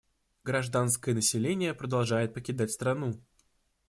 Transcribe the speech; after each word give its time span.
Гражданское 0.43 1.13
население 1.13 1.75
продолжает 1.75 2.33
покидать 2.33 2.71
страну. 2.71 3.21